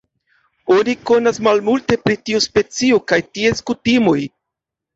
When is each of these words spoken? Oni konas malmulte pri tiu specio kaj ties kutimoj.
Oni 0.75 0.95
konas 1.09 1.39
malmulte 1.49 1.99
pri 2.07 2.17
tiu 2.31 2.43
specio 2.47 2.99
kaj 3.13 3.23
ties 3.37 3.65
kutimoj. 3.71 4.21